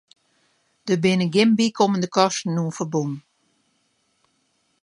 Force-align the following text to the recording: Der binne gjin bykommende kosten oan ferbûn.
Der 0.87 0.97
binne 1.03 1.27
gjin 1.33 1.51
bykommende 1.57 2.09
kosten 2.15 2.59
oan 2.61 2.75
ferbûn. 2.77 3.13